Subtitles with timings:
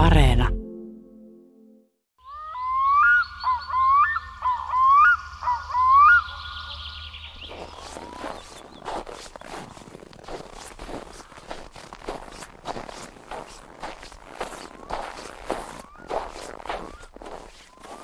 [0.00, 0.48] Areena.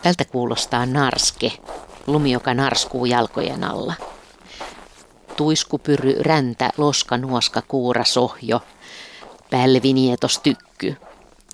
[0.02, 1.52] Tältä kuulostaa narske,
[2.06, 3.94] lumi, joka narskuu jalkojen alla.
[5.36, 8.60] Tuiskupyry, räntä, loska, nuoska, kuura, sohjo,
[9.50, 10.65] pälvinietos, tykky.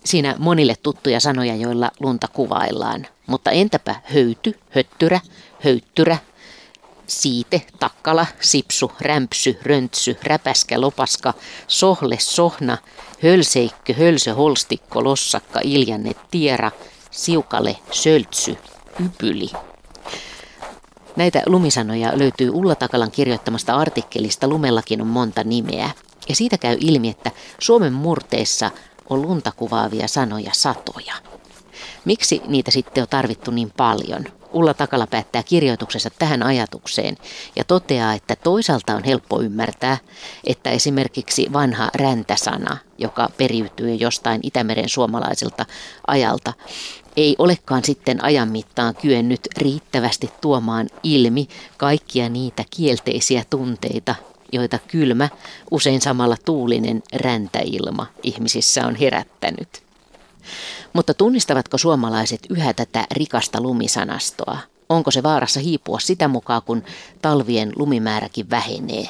[0.05, 3.07] Siinä monille tuttuja sanoja, joilla lunta kuvaillaan.
[3.27, 5.21] Mutta entäpä höyty, höttyrä,
[5.65, 6.17] höyttyrä,
[7.07, 11.35] siite, takkala, sipsu, rämpsy, röntsy, räpäskä, lopaska,
[11.67, 12.79] sohle, sohna,
[13.23, 16.71] hölseikkö, hölsö, holstikko, lossakka, iljanne, tiera,
[17.11, 18.57] siukale, söltsy,
[19.05, 19.51] ypyli.
[21.17, 25.91] Näitä lumisanoja löytyy Ulla Takalan kirjoittamasta artikkelista Lumellakin on monta nimeä.
[26.29, 28.71] Ja siitä käy ilmi, että Suomen murteissa
[29.11, 31.15] on lunta kuvaavia sanoja satoja.
[32.05, 34.25] Miksi niitä sitten on tarvittu niin paljon?
[34.53, 37.17] Ulla Takala päättää kirjoituksessa tähän ajatukseen
[37.57, 39.99] ja toteaa, että toisaalta on helppo ymmärtää,
[40.45, 45.67] että esimerkiksi vanha räntäsana, joka periytyy jostain Itämeren suomalaisilta
[46.07, 46.53] ajalta,
[47.17, 54.15] ei olekaan sitten ajan mittaan kyennyt riittävästi tuomaan ilmi kaikkia niitä kielteisiä tunteita,
[54.53, 55.29] joita kylmä,
[55.71, 59.83] usein samalla tuulinen räntäilma ihmisissä on herättänyt.
[60.93, 64.59] Mutta tunnistavatko suomalaiset yhä tätä rikasta lumisanastoa?
[64.89, 66.83] Onko se vaarassa hiipua sitä mukaan, kun
[67.23, 69.09] talvien lumimääräkin vähenee?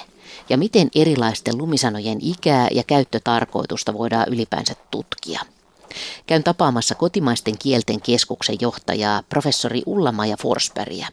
[0.48, 5.40] Ja miten erilaisten lumisanojen ikää ja käyttötarkoitusta voidaan ylipäänsä tutkia?
[6.26, 11.08] Käyn tapaamassa kotimaisten kielten keskuksen johtajaa, professori Ulla-Maja Forsbergia.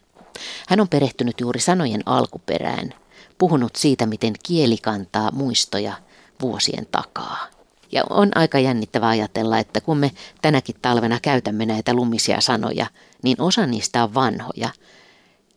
[0.68, 2.94] Hän on perehtynyt juuri sanojen alkuperään,
[3.40, 5.94] puhunut siitä, miten kieli kantaa muistoja
[6.42, 7.48] vuosien takaa.
[7.92, 12.86] Ja on aika jännittävää ajatella, että kun me tänäkin talvena käytämme näitä lumisia sanoja,
[13.24, 14.70] niin osa niistä on vanhoja.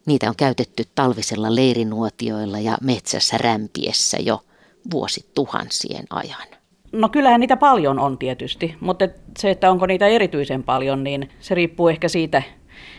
[0.07, 4.41] Niitä on käytetty talvisella leirinuotioilla ja metsässä rämpiessä jo
[4.91, 6.49] vuosituhansien ajan.
[6.93, 9.09] No kyllähän niitä paljon on tietysti, mutta
[9.39, 12.43] se, että onko niitä erityisen paljon, niin se riippuu ehkä siitä,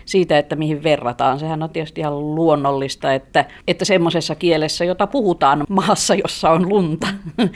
[0.05, 1.39] siitä, että mihin verrataan.
[1.39, 7.07] Sehän on tietysti ihan luonnollista, että, että semmoisessa kielessä, jota puhutaan maassa, jossa on lunta,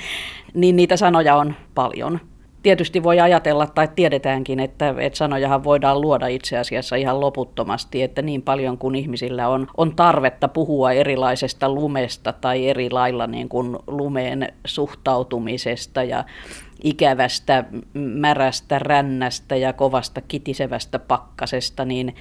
[0.54, 2.20] niin niitä sanoja on paljon
[2.68, 8.22] tietysti voi ajatella tai tiedetäänkin, että, että sanojahan voidaan luoda itse asiassa ihan loputtomasti, että
[8.22, 13.78] niin paljon kuin ihmisillä on, on tarvetta puhua erilaisesta lumesta tai eri lailla niin kuin
[13.88, 16.24] lumeen suhtautumisesta ja
[16.84, 22.16] ikävästä, märästä, rännästä ja kovasta kitisevästä pakkasesta, niin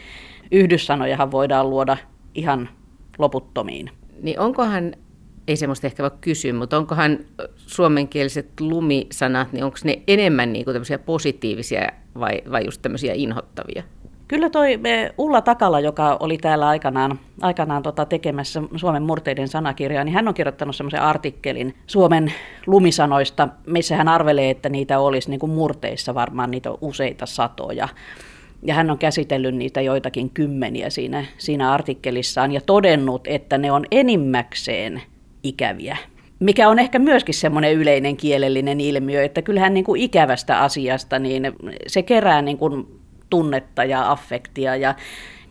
[0.53, 1.97] yhdyssanojahan voidaan luoda
[2.35, 2.69] ihan
[3.19, 3.91] loputtomiin.
[4.23, 4.95] Niin onkohan
[5.49, 7.19] ei semmoista ehkä voi kysyä, mutta onkohan
[7.57, 11.89] suomenkieliset lumisanat, niin onko ne enemmän niin kuin positiivisia
[12.19, 13.83] vai, vai just tämmöisiä inhottavia?
[14.29, 14.81] Kyllä toi
[15.19, 20.35] Ulla Takala, joka oli täällä aikanaan, aikanaan tota tekemässä Suomen murteiden sanakirjaa, niin hän on
[20.35, 22.33] kirjoittanut semmoisen artikkelin Suomen
[22.67, 27.89] lumisanoista, missä hän arvelee, että niitä olisi niin kuin murteissa varmaan niitä useita satoja.
[28.63, 33.85] Ja hän on käsitellyt niitä joitakin kymmeniä siinä, siinä artikkelissaan ja todennut, että ne on
[33.91, 35.03] enimmäkseen–
[35.49, 35.97] ikäviä.
[36.39, 41.53] Mikä on ehkä myöskin semmoinen yleinen kielellinen ilmiö, että kyllähän niin kuin ikävästä asiasta niin
[41.87, 42.87] se kerää niin kuin
[43.31, 44.95] tunnetta ja affektia ja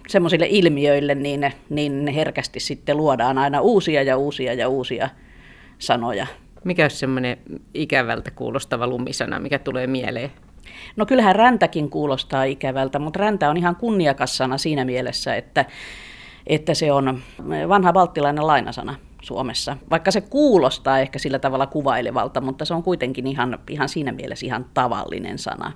[0.08, 5.09] semmoisille ilmiöille niin, niin herkästi sitten luodaan aina uusia ja uusia ja uusia
[5.80, 6.28] sanoja.
[6.64, 7.38] Mikä olisi semmoinen
[7.74, 10.31] ikävältä kuulostava lumisana, mikä tulee mieleen?
[10.96, 15.66] No kyllähän räntäkin kuulostaa ikävältä, mutta räntä on ihan kunniakas sana siinä mielessä, että,
[16.47, 17.19] että se on
[17.69, 18.96] vanha balttilainen lainasana.
[19.22, 19.78] Suomessa.
[19.90, 24.46] Vaikka se kuulostaa ehkä sillä tavalla kuvailevalta, mutta se on kuitenkin ihan, ihan siinä mielessä
[24.46, 25.72] ihan tavallinen sana.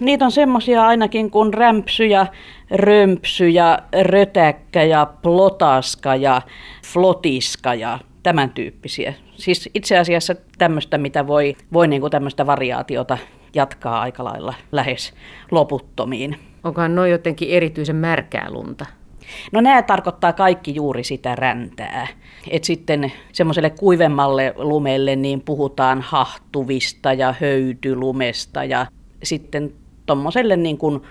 [0.00, 2.26] Niitä on semmoisia ainakin kuin rämpsy ja
[2.70, 6.42] römpsy ja rötäkkä ja plotaska ja
[6.86, 9.14] flotiska ja tämän tyyppisiä.
[9.36, 13.18] Siis itse asiassa tämmöistä, mitä voi, voi niin kuin tämmöistä variaatiota
[13.54, 15.14] jatkaa aika lailla lähes
[15.50, 16.36] loputtomiin.
[16.64, 18.86] Onkohan noin jotenkin erityisen märkää lunta?
[19.52, 22.08] No nämä tarkoittaa kaikki juuri sitä räntää.
[22.50, 28.86] Et sitten semmoiselle kuivemmalle lumelle niin puhutaan hahtuvista ja höytylumesta ja
[29.22, 29.72] sitten
[30.10, 31.02] tuommoiselle niin kuin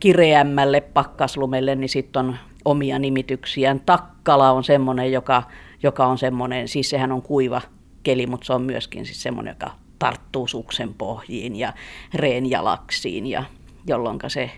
[0.00, 3.80] kireämmälle pakkaslumelle niin sitten on omia nimityksiään.
[3.80, 5.42] Takkala on semmoinen, joka,
[5.82, 7.60] joka on semmoinen, siis sehän on kuiva
[8.02, 11.72] keli, mutta se on myöskin siis semmoinen, joka tarttuu suksen pohjiin ja
[12.14, 13.44] reenjalaksiin ja
[13.86, 14.50] jolloin se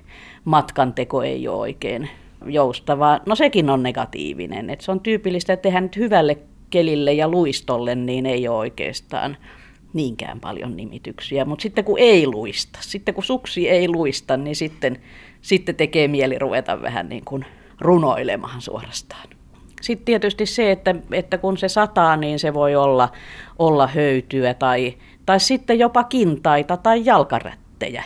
[0.44, 2.09] matkanteko ei ole oikein
[2.47, 4.71] joustava, no sekin on negatiivinen.
[4.71, 6.38] Et se on tyypillistä, että tehdään nyt hyvälle
[6.71, 9.37] kelille ja luistolle, niin ei ole oikeastaan
[9.92, 14.98] niinkään paljon nimityksiä, mutta sitten kun ei luista, sitten kun suksi ei luista, niin sitten,
[15.40, 17.44] sitten tekee mieli ruveta vähän niin kuin
[17.81, 19.28] runoilemaan suorastaan.
[19.81, 23.08] Sitten tietysti se, että, että kun se sataa, niin se voi olla,
[23.58, 24.94] olla höytyä tai,
[25.26, 28.04] tai sitten jopa kintaita tai jalkarättejä.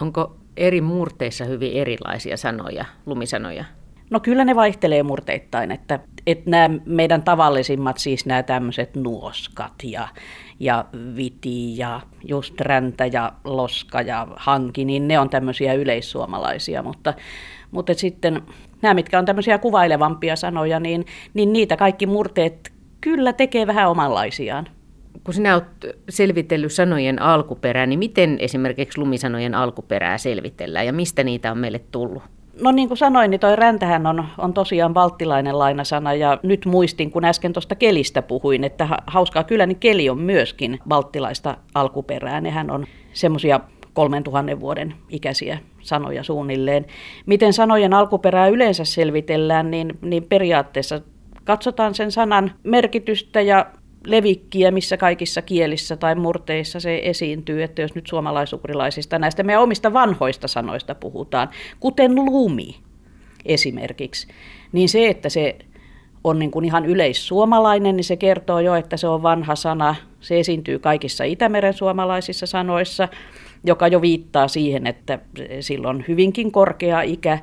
[0.00, 3.64] Onko eri murteissa hyvin erilaisia sanoja, lumisanoja?
[4.10, 10.08] No kyllä ne vaihtelee murteittain, että, että nämä meidän tavallisimmat, siis nämä tämmöiset nuoskat ja,
[10.60, 10.84] ja
[11.16, 17.14] viti ja just räntä ja loska ja hanki, niin ne on tämmöisiä yleissuomalaisia, mutta,
[17.70, 18.42] mutta sitten
[18.82, 24.68] nämä, mitkä on tämmöisiä kuvailevampia sanoja, niin, niin niitä kaikki murteet kyllä tekee vähän omanlaisiaan.
[25.24, 31.50] Kun sinä olet selvitellyt sanojen alkuperää, niin miten esimerkiksi lumisanojen alkuperää selvitellään ja mistä niitä
[31.50, 32.22] on meille tullut?
[32.60, 37.10] No niin kuin sanoin, niin toi räntähän on, on tosiaan balttilainen lainasana ja nyt muistin,
[37.10, 42.40] kun äsken tuosta kelistä puhuin, että hauskaa kyllä, niin keli on myöskin balttilaista alkuperää.
[42.40, 43.60] Nehän on semmoisia
[43.92, 46.86] 3000 vuoden ikäisiä sanoja suunnilleen.
[47.26, 51.00] Miten sanojen alkuperää yleensä selvitellään, niin, niin periaatteessa
[51.44, 53.66] katsotaan sen sanan merkitystä ja
[54.06, 59.92] levikkiä, missä kaikissa kielissä tai murteissa se esiintyy, että jos nyt suomalaisukrilaisista näistä meidän omista
[59.92, 61.48] vanhoista sanoista puhutaan,
[61.80, 62.76] kuten lumi
[63.44, 64.28] esimerkiksi,
[64.72, 65.56] niin se, että se
[66.24, 69.94] on niin kuin ihan yleissuomalainen, niin se kertoo jo, että se on vanha sana.
[70.20, 73.08] Se esiintyy kaikissa Itämeren suomalaisissa sanoissa,
[73.64, 75.18] joka jo viittaa siihen, että
[75.60, 77.38] sillä on hyvinkin korkea ikä.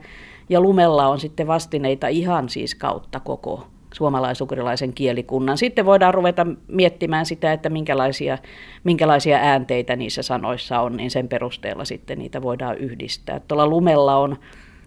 [0.50, 5.58] Ja lumella on sitten vastineita ihan siis kautta koko suomalaisukrilaisen kielikunnan.
[5.58, 8.38] Sitten voidaan ruveta miettimään sitä, että minkälaisia,
[8.84, 13.40] minkälaisia äänteitä niissä sanoissa on, niin sen perusteella sitten niitä voidaan yhdistää.
[13.40, 14.38] Tuolla lumella on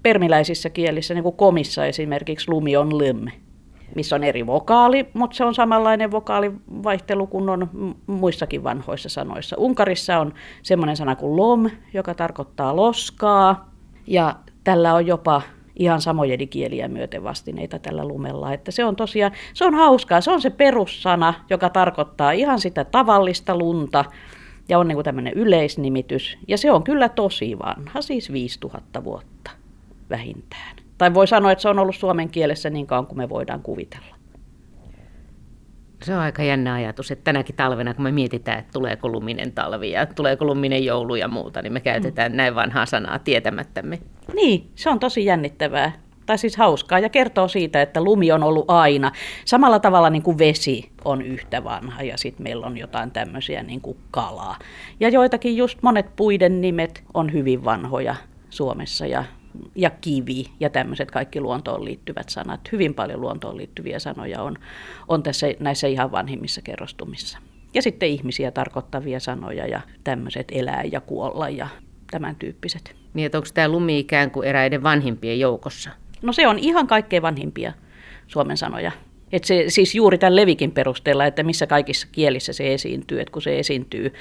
[0.02, 3.26] permiläisissä kielissä, niin kuin komissa esimerkiksi lumi on lym,
[3.94, 7.68] missä on eri vokaali, mutta se on samanlainen vokaalivaihtelu kuin on
[8.06, 9.56] muissakin vanhoissa sanoissa.
[9.58, 13.70] Unkarissa on semmoinen sana kuin lom, joka tarkoittaa loskaa,
[14.06, 15.42] ja tällä on jopa
[15.76, 18.52] ihan samojen kieliä myöten vastineita tällä lumella.
[18.52, 22.84] Että se on tosiaan, se on hauskaa, se on se perussana, joka tarkoittaa ihan sitä
[22.84, 24.04] tavallista lunta
[24.68, 26.38] ja on niin tämmöinen yleisnimitys.
[26.48, 29.50] Ja se on kyllä tosi vanha, siis 5000 vuotta
[30.10, 30.76] vähintään.
[30.98, 34.15] Tai voi sanoa, että se on ollut suomen kielessä niin kauan kuin me voidaan kuvitella.
[36.02, 39.90] Se on aika jännä ajatus, että tänäkin talvena, kun me mietitään, että tuleeko luminen talvi
[39.90, 42.36] ja tuleeko luminen joulu ja muuta, niin me käytetään mm.
[42.36, 43.98] näin vanhaa sanaa tietämättämme.
[44.34, 45.92] Niin, se on tosi jännittävää.
[46.26, 49.12] Tai siis hauskaa ja kertoo siitä, että lumi on ollut aina.
[49.44, 53.80] Samalla tavalla niin kuin vesi on yhtä vanha ja sitten meillä on jotain tämmöisiä niin
[53.80, 54.58] kuin kalaa.
[55.00, 58.14] Ja joitakin just monet puiden nimet on hyvin vanhoja
[58.50, 59.24] Suomessa ja
[59.74, 62.72] ja kivi ja tämmöiset kaikki luontoon liittyvät sanat.
[62.72, 64.58] Hyvin paljon luontoon liittyviä sanoja on,
[65.08, 67.38] on tässä, näissä ihan vanhimmissa kerrostumissa.
[67.74, 71.68] Ja sitten ihmisiä tarkoittavia sanoja ja tämmöiset elää ja kuolla ja
[72.10, 72.96] tämän tyyppiset.
[73.14, 75.90] Niin, että onko tämä lumi ikään kuin eräiden vanhimpien joukossa?
[76.22, 77.72] No se on ihan kaikkein vanhimpia
[78.26, 78.92] Suomen sanoja.
[79.32, 83.42] Et se, siis juuri tämän levikin perusteella, että missä kaikissa kielissä se esiintyy, että kun
[83.42, 84.14] se esiintyy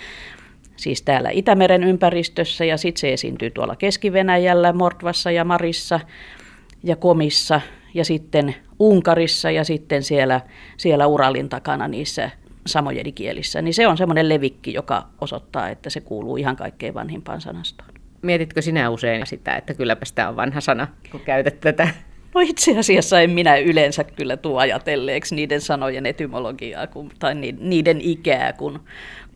[0.76, 6.00] siis täällä Itämeren ympäristössä ja sitten se esiintyy tuolla Keski-Venäjällä, Mordvassa ja Marissa
[6.84, 7.62] ja Komissa
[7.94, 10.42] ja sitten Unkarissa ja sitten siellä,
[10.78, 12.30] siellä Uralin takana niissä
[12.66, 13.62] samojedikielissä.
[13.62, 17.90] Niin se on semmoinen levikki, joka osoittaa, että se kuuluu ihan kaikkein vanhimpaan sanastoon.
[18.22, 21.88] Mietitkö sinä usein sitä, että kylläpä tämä on vanha sana, kun käytät tätä?
[22.36, 28.02] No itse asiassa en minä yleensä kyllä tuo ajatelleeksi niiden sanojen etymologiaa kun, tai niiden
[28.02, 28.80] ikää, kun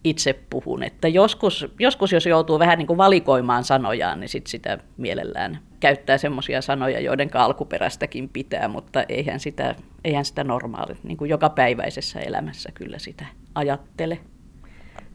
[0.04, 0.84] itse puhun.
[0.84, 6.18] Että joskus, joskus, jos joutuu vähän niin kuin valikoimaan sanojaan, niin sit sitä mielellään käyttää
[6.18, 12.70] semmoisia sanoja, joiden alkuperästäkin pitää, mutta eihän sitä, eihän sitä normaali, niin kuin jokapäiväisessä elämässä
[12.74, 13.26] kyllä sitä
[13.56, 14.20] ajattele.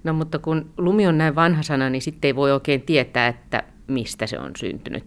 [0.04, 3.62] No mutta kun lumi on näin vanha sana, niin sitten ei voi oikein tietää, että
[3.86, 5.04] mistä se on syntynyt.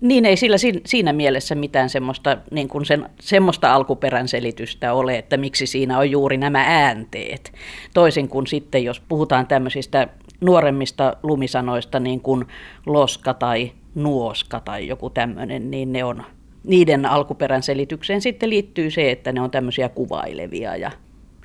[0.00, 5.36] Niin ei sillä siinä mielessä mitään semmoista, niin kuin sen, semmoista alkuperän selitystä ole, että
[5.36, 7.52] miksi siinä on juuri nämä äänteet.
[7.94, 10.08] Toisin kuin sitten, jos puhutaan tämmöisistä
[10.40, 12.44] nuoremmista lumisanoista, niin kuin
[12.86, 16.24] loska tai nuoska tai joku tämmöinen, niin ne on,
[16.64, 20.90] niiden alkuperän selitykseen sitten liittyy se, että ne on tämmöisiä kuvailevia ja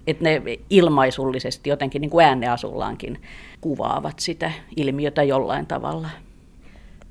[0.07, 3.21] että ne ilmaisullisesti jotenkin niin kuin ääneasullaankin
[3.61, 6.09] kuvaavat sitä ilmiötä jollain tavalla.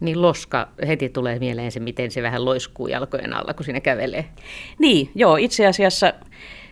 [0.01, 4.25] Niin loska, heti tulee mieleen se, miten se vähän loiskuu jalkojen alla, kun siinä kävelee.
[4.79, 6.13] Niin, joo, itse asiassa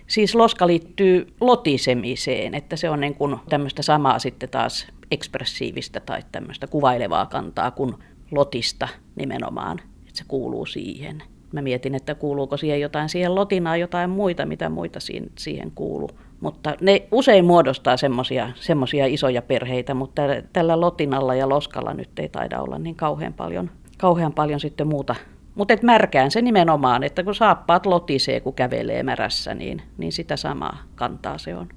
[0.07, 6.23] siis loska liittyy lotisemiseen, että se on niin kuin tämmöistä samaa sitten taas ekspressiivistä tai
[6.33, 7.95] tämmöistä kuvailevaa kantaa kuin
[8.31, 11.23] lotista nimenomaan, että se kuuluu siihen.
[11.53, 14.99] Mä mietin, että kuuluuko siihen jotain siihen lotinaan jotain muita, mitä muita
[15.39, 16.11] siihen kuuluu.
[16.41, 17.97] Mutta ne usein muodostaa
[18.55, 23.71] semmoisia isoja perheitä, mutta tällä Lotinalla ja Loskalla nyt ei taida olla niin kauhean paljon,
[23.99, 25.15] kauhean paljon sitten muuta.
[25.55, 30.37] Mutta et märkään se nimenomaan, että kun saappaat lotisee, kun kävelee märässä, niin, niin sitä
[30.37, 31.69] samaa kantaa se on.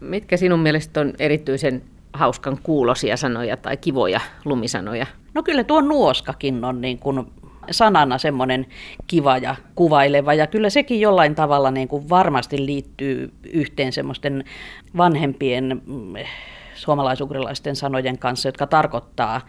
[0.00, 1.82] Mitkä sinun mielestä on erityisen
[2.12, 5.06] hauskan kuulosia sanoja tai kivoja lumisanoja?
[5.34, 7.26] No kyllä tuo nuoskakin on niin kuin
[7.70, 8.66] sanana semmoinen
[9.06, 10.34] kiva ja kuvaileva.
[10.34, 14.44] Ja kyllä sekin jollain tavalla niin kuin varmasti liittyy yhteen semmoisten
[14.96, 16.14] vanhempien mm,
[16.74, 19.40] suomalaisugrilaisten sanojen kanssa, jotka tarkoittaa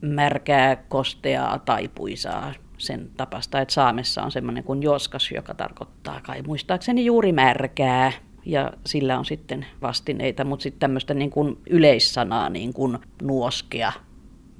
[0.00, 7.04] märkää, kosteaa, taipuisaa, sen tapasta, että Saamessa on semmoinen kuin joskas, joka tarkoittaa kai muistaakseni
[7.04, 8.12] juuri märkää,
[8.46, 13.92] ja sillä on sitten vastineita, mutta sitten tämmöistä niin kuin yleissanaa, niin kuin nuoskea,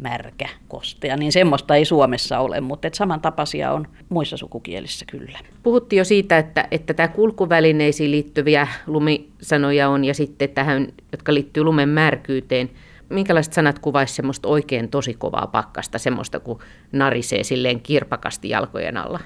[0.02, 5.38] märkä, kostea, niin semmoista ei Suomessa ole, mutta et samantapaisia on muissa sukukielissä kyllä.
[5.62, 11.64] Puhuttiin jo siitä, että, että tämä kulkuvälineisiin liittyviä lumisanoja on ja sitten tähän, jotka liittyy
[11.64, 12.70] lumen märkyyteen.
[13.08, 16.58] Minkälaiset sanat kuvaisi semmoista oikein tosi kovaa pakkasta, semmoista kun
[16.92, 19.20] narisee silleen kirpakasti jalkojen alla?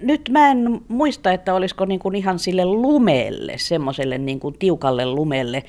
[0.00, 5.06] nyt mä en muista, että olisiko niin kuin ihan sille lumelle, semmoiselle niin kuin tiukalle
[5.06, 5.62] lumelle,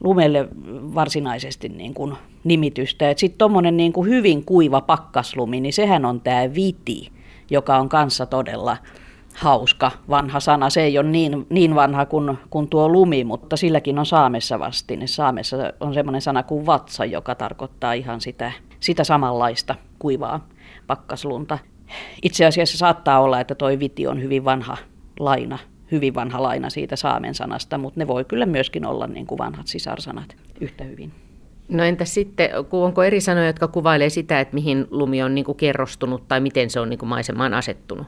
[0.00, 0.48] lumelle
[0.94, 2.14] varsinaisesti niin kuin
[2.44, 3.14] nimitystä.
[3.16, 7.12] Sitten tuommoinen niin kuin hyvin kuiva pakkaslumi, niin sehän on tämä viti,
[7.50, 8.76] joka on kanssa todella
[9.34, 10.70] hauska vanha sana.
[10.70, 15.06] Se ei ole niin, niin vanha kuin, kuin tuo lumi, mutta silläkin on saamessa vastine.
[15.06, 20.48] Saamessa on semmoinen sana kuin vatsa, joka tarkoittaa ihan sitä, sitä samanlaista kuivaa
[20.86, 21.58] pakkaslunta.
[22.22, 24.76] Itse asiassa saattaa olla, että toi viti on hyvin vanha
[25.20, 25.58] laina,
[25.90, 29.66] hyvin vanha laina siitä saamen sanasta, mutta ne voi kyllä myöskin olla niin kuin vanhat
[29.66, 31.12] sisarsanat yhtä hyvin.
[31.68, 35.56] No entä sitten, onko eri sanoja, jotka kuvailee sitä, että mihin lumi on niin kuin
[35.56, 38.06] kerrostunut tai miten se on niin kuin maisemaan asettunut?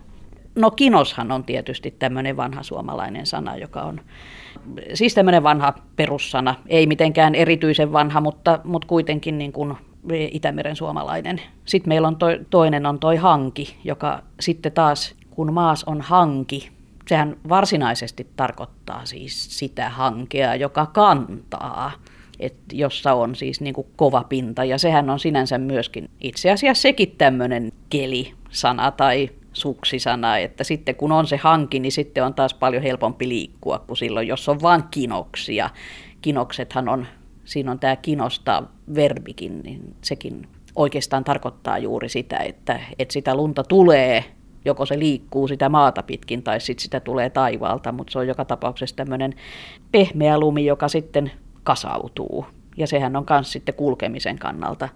[0.55, 4.01] No kinoshan on tietysti tämmöinen vanha suomalainen sana, joka on
[4.95, 6.55] siis tämmöinen vanha perussana.
[6.67, 9.75] Ei mitenkään erityisen vanha, mutta, mutta kuitenkin niin kuin
[10.12, 11.41] Itämeren suomalainen.
[11.65, 16.71] Sitten meillä on toi, toinen on toi hanki, joka sitten taas, kun maas on hanki,
[17.09, 21.92] sehän varsinaisesti tarkoittaa siis sitä hankea, joka kantaa,
[22.40, 24.64] et jossa on siis niin kuin kova pinta.
[24.64, 31.12] Ja sehän on sinänsä myöskin itse asiassa sekin tämmöinen kelisana tai suksisana, että sitten kun
[31.12, 34.82] on se hanki, niin sitten on taas paljon helpompi liikkua kuin silloin, jos on vain
[34.90, 35.71] kinoksia.
[36.21, 37.06] Kinoksethan on
[37.44, 43.64] siinä on tämä kinostaa verbikin, niin sekin oikeastaan tarkoittaa juuri sitä, että, että sitä lunta
[43.64, 44.25] tulee,
[44.64, 48.45] joko se liikkuu sitä maata pitkin tai sitten sitä tulee taivaalta, mutta se on joka
[48.45, 49.35] tapauksessa tämmöinen
[49.92, 52.47] pehmeä lumi, joka sitten kasautuu.
[52.76, 54.88] Ja sehän on myös sitten kulkemisen kannalta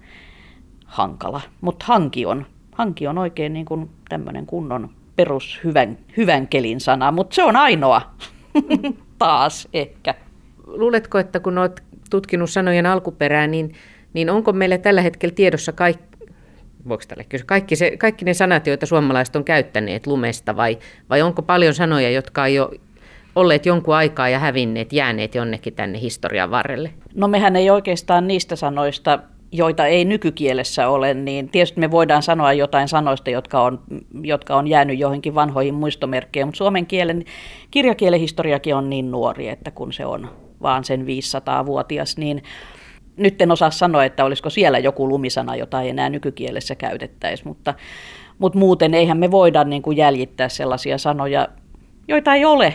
[0.84, 1.40] hankala.
[1.60, 7.12] Mutta hanki on, hanki on oikein niin kuin tämmöinen kunnon perus hyvän, hyvän kelin sana,
[7.12, 8.02] mutta se on ainoa
[9.18, 10.14] taas ehkä.
[10.66, 13.74] Luuletko, että kun olet tutkinut sanojen alkuperää, niin,
[14.12, 16.15] niin onko meillä tällä hetkellä tiedossa kaikki,
[17.08, 20.78] tälle kysyä, kaikki, se, kaikki ne sanat, joita suomalaiset on käyttäneet lumesta, vai,
[21.10, 22.70] vai onko paljon sanoja, jotka on jo
[23.34, 26.90] olleet jonkun aikaa ja hävinneet, jääneet jonnekin tänne historian varrelle?
[27.14, 29.18] No mehän ei oikeastaan niistä sanoista
[29.52, 33.80] joita ei nykykielessä ole, niin tietysti me voidaan sanoa jotain sanoista, jotka on,
[34.22, 37.24] jotka on jäänyt johonkin vanhoihin muistomerkkeihin, mutta suomen kielen
[37.70, 40.30] kirjakielen historiakin on niin nuori, että kun se on
[40.62, 42.42] vaan sen 500-vuotias, niin
[43.16, 47.74] nyt en osaa sanoa, että olisiko siellä joku lumisana, jota ei enää nykykielessä käytettäisi, mutta,
[48.38, 51.48] mutta muuten eihän me voida niin kuin jäljittää sellaisia sanoja,
[52.08, 52.74] joita ei ole.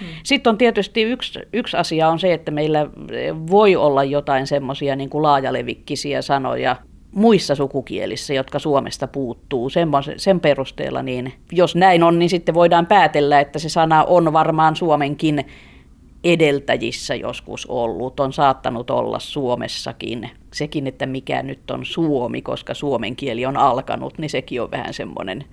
[0.00, 0.08] Hmm.
[0.22, 2.86] Sitten on tietysti yksi, yksi asia on se, että meillä
[3.50, 6.76] voi olla jotain semmoisia niin kuin laajalevikkisiä sanoja
[7.14, 9.70] muissa sukukielissä, jotka Suomesta puuttuu.
[9.70, 14.32] Sen, sen perusteella, niin jos näin on, niin sitten voidaan päätellä, että se sana on
[14.32, 15.46] varmaan suomenkin
[16.24, 20.30] edeltäjissä joskus ollut, on saattanut olla Suomessakin.
[20.52, 24.94] Sekin, että mikä nyt on suomi, koska suomen kieli on alkanut, niin sekin on vähän
[24.94, 25.44] semmoinen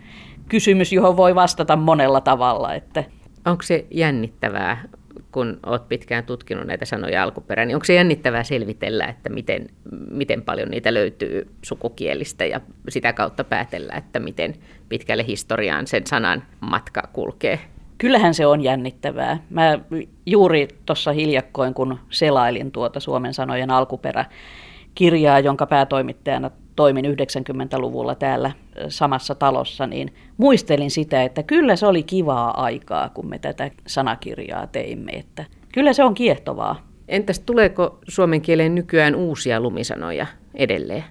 [0.49, 2.73] kysymys, johon voi vastata monella tavalla.
[2.73, 3.03] Että
[3.45, 4.83] Onko se jännittävää,
[5.31, 9.67] kun olet pitkään tutkinut näitä sanoja alkuperään, niin onko se jännittävää selvitellä, että miten,
[10.11, 14.55] miten paljon niitä löytyy sukukielistä ja sitä kautta päätellä, että miten
[14.89, 17.59] pitkälle historiaan sen sanan matka kulkee?
[17.97, 19.39] Kyllähän se on jännittävää.
[19.49, 19.79] Mä
[20.25, 28.51] juuri tuossa hiljakkoin, kun selailin tuota Suomen sanojen alkuperäkirjaa, jonka päätoimittajana toimin 90-luvulla täällä
[28.89, 34.67] samassa talossa, niin muistelin sitä, että kyllä se oli kivaa aikaa, kun me tätä sanakirjaa
[34.67, 35.11] teimme.
[35.11, 36.87] Että kyllä se on kiehtovaa.
[37.07, 40.25] Entäs tuleeko suomen kieleen nykyään uusia lumisanoja
[40.55, 41.03] edelleen?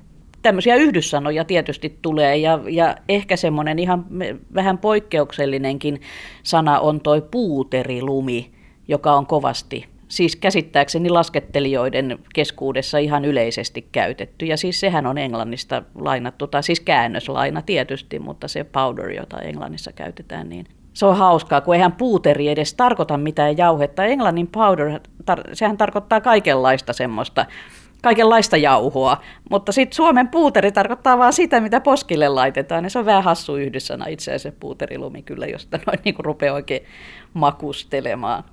[0.46, 4.04] Tämmöisiä yhdyssanoja tietysti tulee ja, ja ehkä semmoinen ihan
[4.54, 6.00] vähän poikkeuksellinenkin
[6.42, 8.50] sana on toi puuterilumi,
[8.88, 14.46] joka on kovasti siis käsittääkseni laskettelijoiden keskuudessa ihan yleisesti käytetty.
[14.46, 19.92] Ja siis sehän on englannista lainattu, tai siis käännöslaina tietysti, mutta se powder, jota englannissa
[19.92, 24.04] käytetään, niin se on hauskaa, kun eihän puuteri edes tarkoita mitään jauhetta.
[24.04, 25.00] Englannin powder,
[25.30, 27.46] tar- sehän tarkoittaa kaikenlaista semmoista
[28.06, 33.06] kaikenlaista jauhoa, mutta sitten Suomen puuteri tarkoittaa vain sitä, mitä poskille laitetaan, ja se on
[33.06, 36.84] vähän hassu yhdyssana itse asiassa puuterilumi kyllä, josta noin niin rupeaa oikein
[37.34, 38.44] makustelemaan.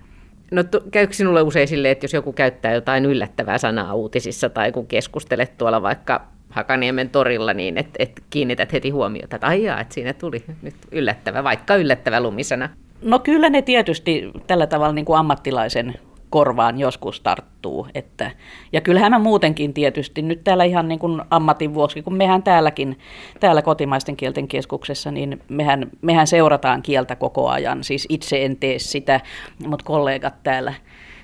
[0.51, 4.87] No käykö sinulle usein sille, että jos joku käyttää jotain yllättävää sanaa uutisissa tai kun
[4.87, 10.13] keskustelet tuolla vaikka Hakaniemen torilla, niin että et kiinnität heti huomiota, että aijaa, että siinä
[10.13, 12.69] tuli nyt yllättävä, vaikka yllättävä lumisana.
[13.01, 15.93] No kyllä ne tietysti tällä tavalla niin kuin ammattilaisen
[16.33, 17.87] korvaan joskus tarttuu.
[17.95, 18.31] Että,
[18.71, 22.99] ja kyllähän mä muutenkin tietysti nyt täällä ihan niin kuin ammatin vuoksi, kun mehän täälläkin,
[23.39, 27.83] täällä kotimaisten kielten keskuksessa, niin mehän, mehän seurataan kieltä koko ajan.
[27.83, 29.21] Siis itse en tee sitä,
[29.67, 30.73] mutta kollegat täällä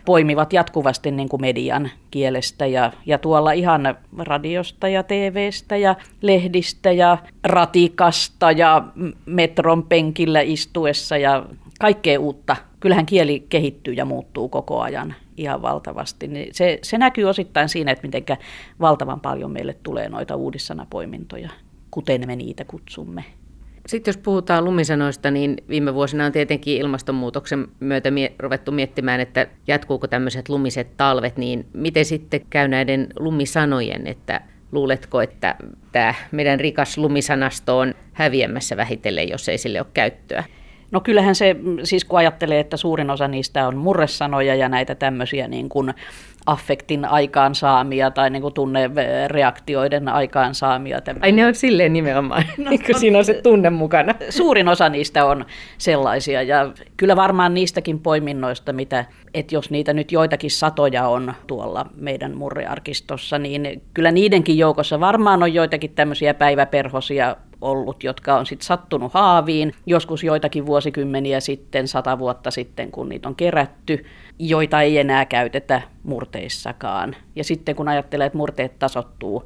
[0.05, 6.91] poimivat jatkuvasti niin kuin median kielestä ja, ja tuolla ihan radiosta ja TVstä ja lehdistä
[6.91, 8.83] ja ratikasta ja
[9.25, 11.45] metron penkillä istuessa ja
[11.79, 12.68] kaikkea uutta.
[12.79, 16.27] Kyllähän kieli kehittyy ja muuttuu koko ajan ihan valtavasti.
[16.27, 18.37] Niin se, se näkyy osittain siinä, että miten
[18.79, 21.49] valtavan paljon meille tulee noita uudissanapoimintoja,
[21.91, 23.25] kuten me niitä kutsumme.
[23.87, 29.47] Sitten jos puhutaan lumisanoista, niin viime vuosina on tietenkin ilmastonmuutoksen myötä mie- ruvettu miettimään, että
[29.67, 35.55] jatkuuko tämmöiset lumiset talvet, niin miten sitten käy näiden lumisanojen, että luuletko, että
[35.91, 40.43] tämä meidän rikas lumisanasto on häviämässä vähitellen, jos ei sille ole käyttöä?
[40.91, 45.47] No kyllähän se, siis kun ajattelee, että suurin osa niistä on murresanoja ja näitä tämmöisiä
[45.47, 45.93] niin kuin
[46.45, 51.01] affektin aikaansaamia tai niin kuin tunnereaktioiden aikaansaamia.
[51.21, 54.15] Ai ne on silleen nimenomaan, no, kun siinä on se tunne mukana.
[54.29, 55.45] Suurin osa niistä on
[55.77, 61.85] sellaisia ja kyllä varmaan niistäkin poiminnoista, mitä, että jos niitä nyt joitakin satoja on tuolla
[61.95, 68.65] meidän murrearkistossa, niin kyllä niidenkin joukossa varmaan on joitakin tämmöisiä päiväperhosia ollut, jotka on sitten
[68.65, 74.05] sattunut haaviin, joskus joitakin vuosikymmeniä sitten, sata vuotta sitten, kun niitä on kerätty,
[74.39, 77.15] joita ei enää käytetä murteissakaan.
[77.35, 79.45] Ja sitten kun ajattelee, että murteet tasottuu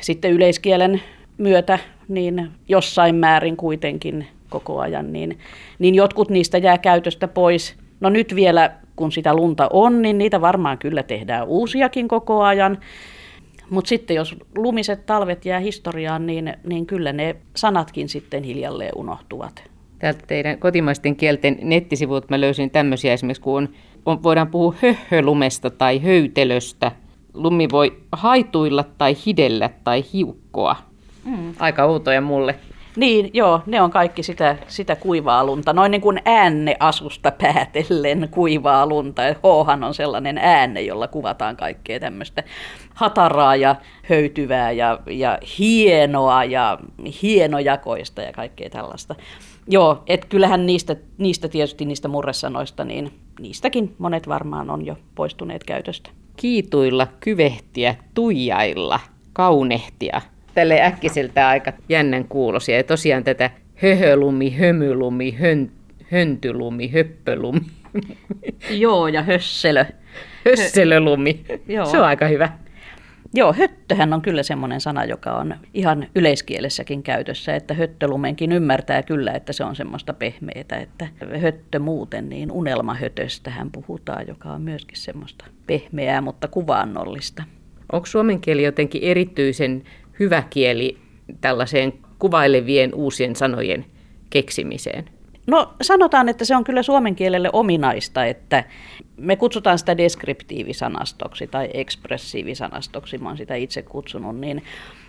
[0.00, 1.02] sitten yleiskielen
[1.38, 5.38] myötä, niin jossain määrin kuitenkin koko ajan, niin,
[5.78, 7.76] niin jotkut niistä jää käytöstä pois.
[8.00, 12.78] No nyt vielä, kun sitä lunta on, niin niitä varmaan kyllä tehdään uusiakin koko ajan.
[13.70, 19.70] Mutta sitten jos lumiset talvet jää historiaan, niin, niin kyllä ne sanatkin sitten hiljalleen unohtuvat.
[19.98, 23.68] Täältä teidän kotimaisten kielten nettisivut mä löysin tämmöisiä esimerkiksi, kun on,
[24.06, 26.92] on, voidaan puhua höhölumesta tai höytelöstä.
[27.34, 30.76] Lumi voi haituilla tai hidellä tai hiukkoa.
[31.24, 31.54] Mm.
[31.58, 32.54] Aika outoja mulle.
[32.96, 35.72] Niin, joo, ne on kaikki sitä, sitä kuivaa lunta.
[35.72, 36.20] Noin niin kuin
[36.80, 39.22] asusta päätellen kuivaa lunta.
[39.64, 42.42] Hhan on sellainen äänne, jolla kuvataan kaikkea tämmöistä
[42.94, 46.78] hataraa ja höytyvää ja, ja hienoa ja
[47.22, 49.14] hienojakoista ja kaikkea tällaista.
[49.68, 55.64] Joo, että kyllähän niistä, niistä tietysti niistä murresanoista, niin niistäkin monet varmaan on jo poistuneet
[55.64, 56.10] käytöstä.
[56.36, 59.00] Kiituilla, kyvehtiä, tuijailla,
[59.32, 60.20] kaunehtia,
[60.54, 62.76] tälle äkkiseltä aika jännän kuulosia.
[62.76, 65.70] Ja tosiaan tätä höhölumi, hömylumi, hön,
[66.10, 67.60] höntylumi, höppölumi.
[68.70, 69.84] Joo, ja hösselö.
[70.46, 71.44] Hösselölumi.
[71.68, 71.86] Joo.
[71.86, 72.48] Se on aika hyvä.
[73.34, 79.32] Joo, höttöhän on kyllä semmoinen sana, joka on ihan yleiskielessäkin käytössä, että höttölumenkin ymmärtää kyllä,
[79.32, 81.08] että se on semmoista pehmeitä, että
[81.40, 87.42] höttö muuten, niin unelmahötöstähän puhutaan, joka on myöskin semmoista pehmeää, mutta kuvaannollista.
[87.92, 89.82] Onko suomen kieli jotenkin erityisen
[90.20, 90.96] hyvä kieli
[91.40, 93.84] tällaiseen kuvailevien uusien sanojen
[94.30, 95.04] keksimiseen?
[95.46, 98.64] No sanotaan, että se on kyllä suomen kielelle ominaista, että
[99.16, 104.62] me kutsutaan sitä deskriptiivisanastoksi tai ekspressiivisanastoksi, mä oon sitä itse kutsunut, niin,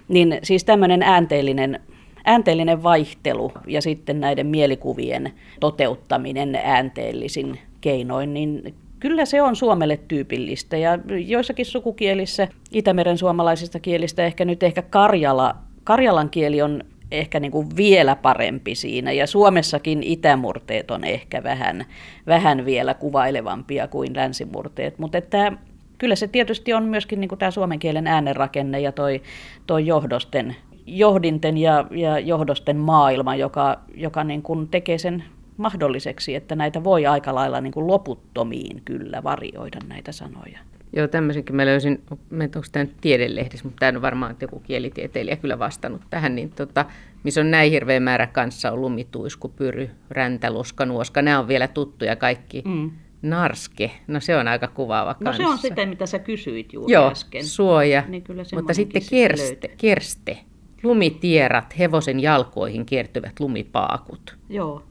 [0.08, 1.80] niin siis tämmöinen äänteellinen,
[2.26, 10.78] äänteellinen vaihtelu ja sitten näiden mielikuvien toteuttaminen äänteellisin keinoin, niin Kyllä se on Suomelle tyypillistä
[10.78, 17.52] ja joissakin sukukielissä, Itämeren suomalaisista kielistä ehkä nyt ehkä Karjala, Karjalan kieli on ehkä niin
[17.52, 21.86] kuin vielä parempi siinä ja Suomessakin itämurteet on ehkä vähän,
[22.28, 25.52] vähän vielä kuvailevampia kuin länsimurteet, mutta että
[25.98, 29.22] kyllä se tietysti on myöskin niin kuin tämä suomen kielen äänenrakenne ja toi,
[29.68, 35.24] toi johdosten, johdinten ja, ja johdosten maailma, joka, joka niin kuin tekee sen
[35.62, 40.60] mahdolliseksi, että näitä voi aika lailla niin kuin loputtomiin kyllä varioida näitä sanoja.
[40.96, 45.60] Joo, tämmöisenkin mä löysin, onko tämä nyt tiedelehdissä, mutta tämä on varmaan joku kielitieteilijä kyllä
[45.60, 46.86] vastannut tähän, niin tota,
[47.24, 51.68] missä on näin hirveä määrä kanssa on lumituisku, pyry, räntä, luska, nuoska, nämä on vielä
[51.68, 52.62] tuttuja kaikki.
[52.66, 52.92] Mm.
[53.22, 55.44] Narske, no se on aika kuvaava No kanssa.
[55.44, 57.46] se on sitä, mitä sä kysyit juuri Joo, äsken.
[57.46, 58.04] suoja.
[58.08, 59.76] Niin kyllä Mutta sitten sitten kerste, löytyy.
[59.78, 60.38] kerste.
[60.84, 64.38] Lumitierat, hevosen jalkoihin kiertyvät lumipaakut.
[64.50, 64.84] Joo,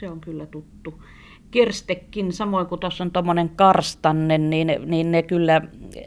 [0.00, 1.02] se on kyllä tuttu.
[1.50, 5.60] Kerstekin, samoin kuin tuossa on tuommoinen karstanne, niin, niin ne kyllä,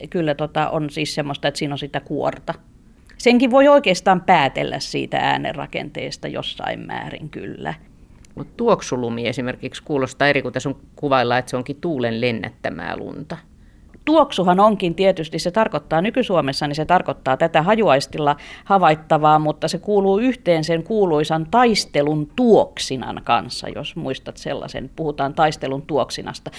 [0.10, 2.54] kyllä tota on siis semmoista, että siinä on sitä kuorta.
[3.18, 7.74] Senkin voi oikeastaan päätellä siitä äänenrakenteesta jossain määrin kyllä.
[8.36, 13.38] Mutta tuoksulumi esimerkiksi kuulostaa eri, kun tässä on kuvailla, että se onkin tuulen lennättämää lunta.
[14.06, 18.36] Tuoksuhan onkin tietysti, se tarkoittaa nyky-Suomessa, niin se tarkoittaa tätä hajuaistilla
[18.66, 24.90] havaittavaa, mutta se kuuluu yhteen sen kuuluisan taistelun tuoksinan kanssa, jos muistat sellaisen.
[24.96, 26.52] Puhutaan taistelun tuoksinasta.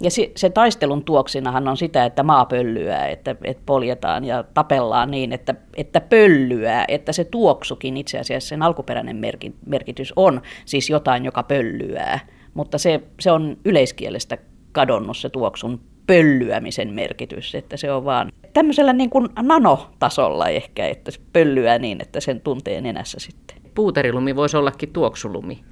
[0.00, 5.10] Ja se, se taistelun tuoksinahan on sitä, että maa pöllyää, että, että poljetaan ja tapellaan
[5.10, 10.90] niin, että, että pöllyää, että se tuoksukin itse asiassa sen alkuperäinen merki, merkitys on siis
[10.90, 12.20] jotain, joka pöllyää.
[12.54, 14.38] Mutta se, se on yleiskielestä
[14.72, 21.10] kadonnut se tuoksun pöllyämisen merkitys, että se on vaan tämmöisellä niin kuin nanotasolla ehkä, että
[21.10, 23.56] se pöllyää niin, että sen tuntee nenässä sitten.
[23.74, 25.64] Puuterilumi voisi ollakin tuoksulumi.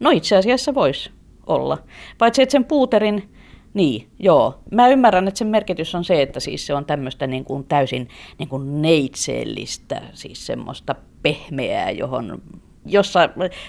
[0.00, 1.10] No itse asiassa voisi
[1.46, 1.78] olla.
[2.18, 3.28] Paitsi että sen puuterin,
[3.74, 4.58] niin joo.
[4.70, 8.08] Mä ymmärrän, että sen merkitys on se, että siis se on tämmöistä niin kuin täysin
[8.38, 12.42] niin kuin neitseellistä, siis semmoista pehmeää, johon
[12.86, 13.28] jossa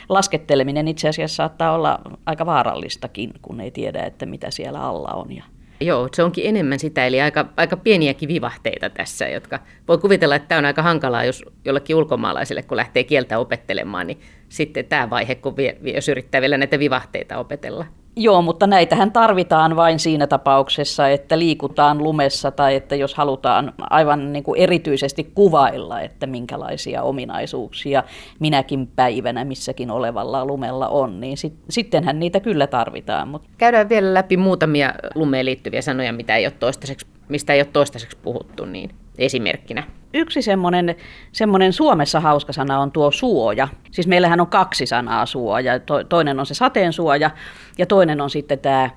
[0.09, 5.35] lasketteleminen itse asiassa saattaa olla aika vaarallistakin, kun ei tiedä, että mitä siellä alla on.
[5.35, 5.43] Ja
[5.79, 10.47] Joo, se onkin enemmän sitä, eli aika, aika pieniäkin vivahteita tässä, jotka voi kuvitella, että
[10.47, 15.35] tämä on aika hankalaa, jos jollekin ulkomaalaiselle, kun lähtee kieltä opettelemaan, niin sitten tämä vaihe,
[15.35, 17.85] kun vie, jos yrittää vielä näitä vivahteita opetella.
[18.17, 24.33] Joo, mutta näitähän tarvitaan vain siinä tapauksessa, että liikutaan lumessa tai että jos halutaan aivan
[24.33, 28.03] niin kuin erityisesti kuvailla, että minkälaisia ominaisuuksia
[28.39, 33.27] minäkin päivänä missäkin olevalla lumella on, niin sit, sittenhän niitä kyllä tarvitaan.
[33.27, 37.69] Mutta Käydään vielä läpi muutamia lumeen liittyviä sanoja, mitä ei ole toistaiseksi, mistä ei ole
[37.73, 39.83] toistaiseksi puhuttu, niin esimerkkinä.
[40.13, 40.95] Yksi semmoinen,
[41.31, 43.67] semmoinen Suomessa hauska sana on tuo suoja.
[43.91, 45.79] Siis meillähän on kaksi sanaa suoja.
[45.79, 47.31] To, toinen on se sateensuoja
[47.77, 48.89] ja toinen on sitten tämä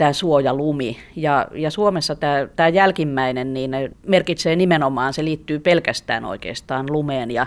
[0.00, 0.96] tämä suojalumi.
[1.16, 3.70] Ja, ja Suomessa tämä, tämä jälkimmäinen niin
[4.06, 7.46] merkitsee nimenomaan, se liittyy pelkästään oikeastaan lumeen ja,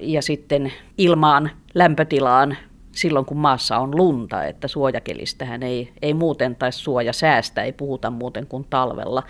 [0.00, 2.56] ja sitten ilmaan, lämpötilaan,
[2.94, 8.10] silloin kun maassa on lunta, että suojakelistähän ei, ei muuten tai suoja säästä, ei puhuta
[8.10, 9.22] muuten kuin talvella.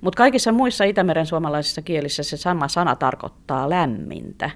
[0.00, 4.50] Mutta kaikissa muissa Itämeren suomalaisissa kielissä se sama sana tarkoittaa lämmintä.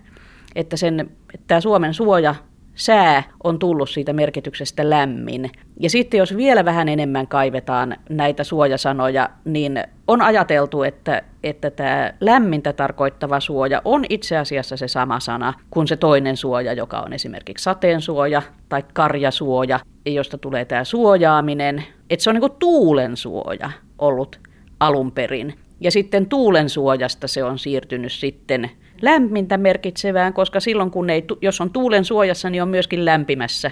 [0.54, 1.10] Että sen,
[1.46, 2.34] tämä Suomen suoja
[2.74, 5.50] sää on tullut siitä merkityksestä lämmin.
[5.80, 12.12] Ja sitten jos vielä vähän enemmän kaivetaan näitä suojasanoja, niin on ajateltu, että, että tämä
[12.20, 17.12] lämmintä tarkoittava suoja on itse asiassa se sama sana kuin se toinen suoja, joka on
[17.12, 21.84] esimerkiksi sateensuoja tai karjasuoja, josta tulee tämä suojaaminen.
[22.10, 24.40] Että se on niin kuin tuulen suoja ollut
[24.80, 25.54] alun perin.
[25.80, 28.70] Ja sitten tuulen suojasta se on siirtynyt sitten
[29.02, 33.70] lämmintä merkitsevään, koska silloin kun ei, jos on tuulen suojassa, niin on myöskin lämpimässä.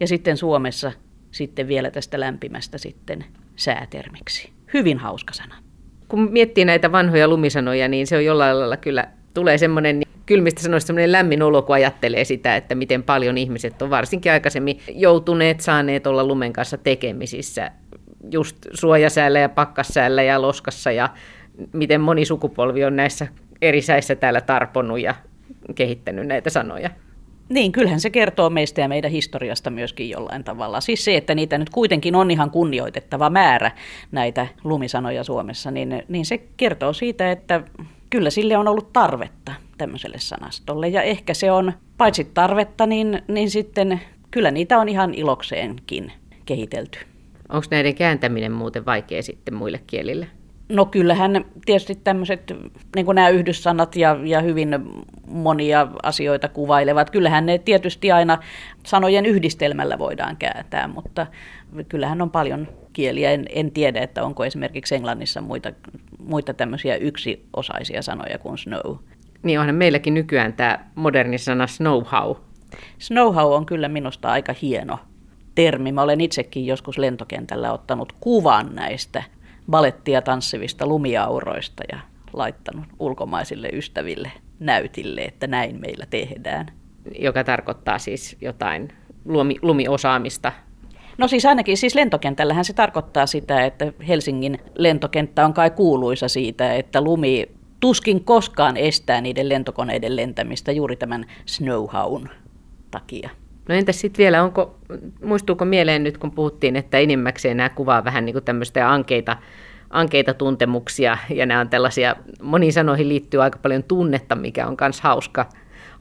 [0.00, 0.92] Ja sitten Suomessa
[1.30, 3.24] sitten vielä tästä lämpimästä sitten
[3.56, 4.52] säätermiksi.
[4.74, 5.54] Hyvin hauska sana.
[6.08, 10.62] Kun miettii näitä vanhoja lumisanoja, niin se on jollain lailla kyllä, tulee semmoinen niin kylmistä
[10.62, 15.60] sanoista semmoinen lämmin olo, kun ajattelee sitä, että miten paljon ihmiset on varsinkin aikaisemmin joutuneet,
[15.60, 17.70] saaneet olla lumen kanssa tekemisissä
[18.30, 21.08] just suojasäällä ja pakkassäällä ja loskassa ja
[21.72, 23.26] miten moni sukupolvi on näissä
[23.62, 25.14] eri säissä täällä tarponut ja
[25.74, 26.90] kehittänyt näitä sanoja.
[27.48, 30.80] Niin, kyllähän se kertoo meistä ja meidän historiasta myöskin jollain tavalla.
[30.80, 33.70] Siis se, että niitä nyt kuitenkin on ihan kunnioitettava määrä
[34.12, 37.62] näitä lumisanoja Suomessa, niin, niin se kertoo siitä, että
[38.10, 40.88] kyllä sille on ollut tarvetta tämmöiselle sanastolle.
[40.88, 46.12] Ja ehkä se on paitsi tarvetta, niin, niin sitten kyllä niitä on ihan ilokseenkin
[46.46, 46.98] kehitelty.
[47.48, 50.26] Onko näiden kääntäminen muuten vaikea sitten muille kielille?
[50.68, 52.52] No kyllähän tietysti tämmöiset,
[52.96, 54.68] niin kuin nämä yhdyssanat ja, ja hyvin
[55.26, 58.38] monia asioita kuvailevat, kyllähän ne tietysti aina
[58.86, 61.26] sanojen yhdistelmällä voidaan kääntää, mutta
[61.88, 63.30] kyllähän on paljon kieliä.
[63.30, 65.72] En, en tiedä, että onko esimerkiksi Englannissa muita,
[66.18, 68.96] muita tämmöisiä yksiosaisia sanoja kuin snow.
[69.42, 72.36] Niin onhan meilläkin nykyään tämä moderni sana snowhow.
[72.98, 74.98] Snowhow on kyllä minusta aika hieno
[75.54, 75.92] termi.
[75.92, 79.22] Mä olen itsekin joskus lentokentällä ottanut kuvan näistä
[79.70, 81.98] balettia tanssivista lumiauroista ja
[82.32, 86.66] laittanut ulkomaisille ystäville näytille, että näin meillä tehdään.
[87.18, 88.92] Joka tarkoittaa siis jotain
[89.24, 90.52] lumi, lumiosaamista.
[91.18, 96.74] No siis ainakin siis lentokentällähän se tarkoittaa sitä, että Helsingin lentokenttä on kai kuuluisa siitä,
[96.74, 97.46] että lumi
[97.80, 102.28] tuskin koskaan estää niiden lentokoneiden lentämistä juuri tämän snowhaun
[102.90, 103.30] takia.
[103.68, 104.74] No entäs sitten vielä, onko,
[105.24, 109.36] muistuuko mieleen nyt, kun puhuttiin, että enimmäkseen nämä kuvaa vähän niin tämmöistä ankeita,
[109.90, 115.00] ankeita tuntemuksia, ja nämä on tällaisia, moniin sanoihin liittyy aika paljon tunnetta, mikä on myös
[115.00, 115.48] hauska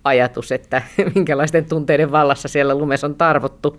[0.03, 0.81] ajatus, että
[1.15, 3.77] minkälaisten tunteiden vallassa siellä lumessa on tarvottu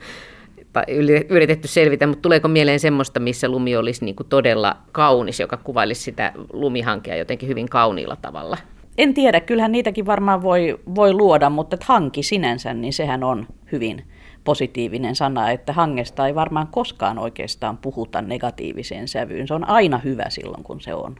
[0.73, 0.85] tai
[1.29, 6.03] yritetty selvitä, mutta tuleeko mieleen semmoista, missä lumi olisi niin kuin todella kaunis, joka kuvailisi
[6.03, 8.57] sitä lumihankea jotenkin hyvin kauniilla tavalla?
[8.99, 14.05] En tiedä, kyllähän niitäkin varmaan voi, voi luoda, mutta hanki sinänsä, niin sehän on hyvin
[14.45, 19.49] positiivinen sana, että hangesta ei varmaan koskaan oikeastaan puhuta negatiiviseen sävyyn.
[19.49, 21.17] Se on aina hyvä silloin, kun se on.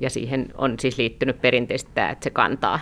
[0.00, 2.80] Ja siihen on siis liittynyt perinteisesti tämä, että se kantaa.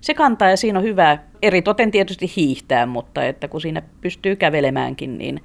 [0.00, 4.36] Se kantaa ja siinä on hyvä, eri toten tietysti hiihtää, mutta että kun siinä pystyy
[4.36, 5.42] kävelemäänkin, niin,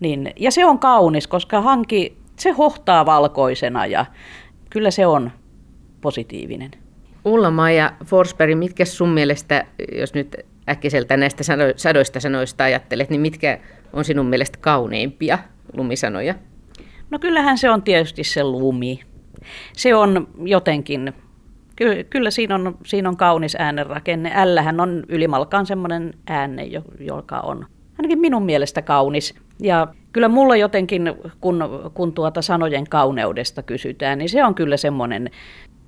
[0.00, 4.06] niin ja se on kaunis, koska hanki, se hohtaa valkoisena ja
[4.70, 5.30] kyllä se on
[6.00, 6.70] positiivinen.
[7.26, 9.66] Ulla-Maija Forsberg, mitkä sun mielestä,
[9.98, 10.36] jos nyt
[10.68, 11.44] äkkiseltä näistä
[11.76, 13.58] sadoista sanoista ajattelet, niin mitkä
[13.92, 15.38] on sinun mielestä kauneimpia
[15.76, 16.34] lumisanoja?
[17.10, 19.00] No kyllähän se on tietysti se lumi.
[19.72, 21.12] Se on jotenkin,
[21.76, 24.32] ky- kyllä siinä on, siinä on kaunis äänenrakenne.
[24.34, 26.68] Ällähän on ylimalkaan semmoinen ääne,
[27.00, 27.66] joka on
[27.98, 29.34] ainakin minun mielestä kaunis.
[29.60, 35.30] Ja kyllä mulla jotenkin, kun, kun tuota sanojen kauneudesta kysytään, niin se on kyllä semmoinen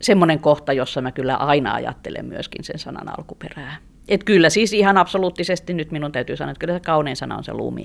[0.01, 3.77] semmoinen kohta, jossa mä kyllä aina ajattelen myöskin sen sanan alkuperää.
[4.09, 7.45] Et kyllä siis ihan absoluuttisesti nyt minun täytyy sanoa, että kyllä se kaunein sana on
[7.45, 7.85] se lumi.